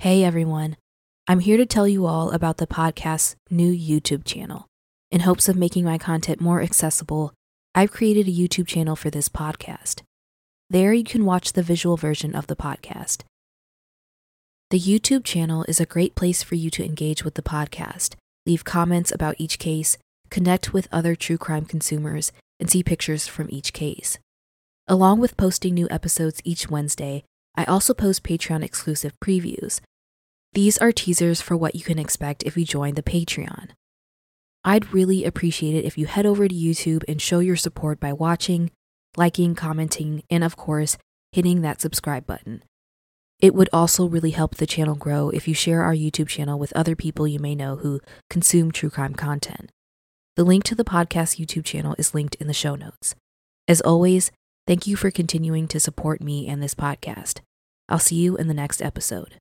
Hey 0.00 0.22
everyone, 0.22 0.76
I'm 1.26 1.40
here 1.40 1.56
to 1.56 1.66
tell 1.66 1.88
you 1.88 2.06
all 2.06 2.30
about 2.30 2.58
the 2.58 2.68
podcast's 2.68 3.34
new 3.50 3.72
YouTube 3.72 4.24
channel. 4.24 4.66
In 5.10 5.22
hopes 5.22 5.48
of 5.48 5.56
making 5.56 5.84
my 5.84 5.98
content 5.98 6.40
more 6.40 6.62
accessible, 6.62 7.32
I've 7.74 7.90
created 7.90 8.28
a 8.28 8.30
YouTube 8.30 8.68
channel 8.68 8.94
for 8.94 9.10
this 9.10 9.28
podcast. 9.28 10.02
There 10.70 10.92
you 10.92 11.02
can 11.02 11.24
watch 11.24 11.52
the 11.52 11.64
visual 11.64 11.96
version 11.96 12.36
of 12.36 12.46
the 12.46 12.54
podcast. 12.54 13.24
The 14.70 14.78
YouTube 14.78 15.24
channel 15.24 15.64
is 15.66 15.80
a 15.80 15.84
great 15.84 16.14
place 16.14 16.44
for 16.44 16.54
you 16.54 16.70
to 16.70 16.84
engage 16.84 17.24
with 17.24 17.34
the 17.34 17.42
podcast, 17.42 18.14
leave 18.46 18.64
comments 18.64 19.10
about 19.10 19.34
each 19.38 19.58
case, 19.58 19.98
connect 20.30 20.72
with 20.72 20.86
other 20.92 21.16
true 21.16 21.38
crime 21.38 21.64
consumers, 21.64 22.30
and 22.60 22.70
see 22.70 22.84
pictures 22.84 23.26
from 23.26 23.48
each 23.50 23.72
case. 23.72 24.16
Along 24.86 25.18
with 25.18 25.36
posting 25.36 25.74
new 25.74 25.88
episodes 25.90 26.40
each 26.44 26.70
Wednesday, 26.70 27.24
I 27.58 27.64
also 27.64 27.92
post 27.92 28.22
Patreon 28.22 28.62
exclusive 28.62 29.18
previews. 29.18 29.80
These 30.52 30.78
are 30.78 30.92
teasers 30.92 31.40
for 31.40 31.56
what 31.56 31.74
you 31.74 31.80
can 31.80 31.98
expect 31.98 32.44
if 32.44 32.56
you 32.56 32.64
join 32.64 32.94
the 32.94 33.02
Patreon. 33.02 33.70
I'd 34.62 34.94
really 34.94 35.24
appreciate 35.24 35.74
it 35.74 35.84
if 35.84 35.98
you 35.98 36.06
head 36.06 36.24
over 36.24 36.46
to 36.46 36.54
YouTube 36.54 37.02
and 37.08 37.20
show 37.20 37.40
your 37.40 37.56
support 37.56 37.98
by 37.98 38.12
watching, 38.12 38.70
liking, 39.16 39.56
commenting, 39.56 40.22
and 40.30 40.44
of 40.44 40.54
course, 40.54 40.98
hitting 41.32 41.62
that 41.62 41.80
subscribe 41.80 42.26
button. 42.26 42.62
It 43.40 43.56
would 43.56 43.70
also 43.72 44.06
really 44.06 44.30
help 44.30 44.54
the 44.54 44.64
channel 44.64 44.94
grow 44.94 45.30
if 45.30 45.48
you 45.48 45.54
share 45.54 45.82
our 45.82 45.94
YouTube 45.94 46.28
channel 46.28 46.60
with 46.60 46.72
other 46.76 46.94
people 46.94 47.26
you 47.26 47.40
may 47.40 47.56
know 47.56 47.74
who 47.74 48.00
consume 48.30 48.70
true 48.70 48.90
crime 48.90 49.14
content. 49.14 49.72
The 50.36 50.44
link 50.44 50.62
to 50.64 50.76
the 50.76 50.84
podcast 50.84 51.44
YouTube 51.44 51.64
channel 51.64 51.96
is 51.98 52.14
linked 52.14 52.36
in 52.36 52.46
the 52.46 52.54
show 52.54 52.76
notes. 52.76 53.16
As 53.66 53.80
always, 53.80 54.30
thank 54.68 54.86
you 54.86 54.96
for 54.96 55.10
continuing 55.10 55.66
to 55.66 55.80
support 55.80 56.20
me 56.20 56.46
and 56.46 56.62
this 56.62 56.74
podcast. 56.74 57.40
I'll 57.88 57.98
see 57.98 58.16
you 58.16 58.36
in 58.36 58.48
the 58.48 58.54
next 58.54 58.82
episode. 58.82 59.36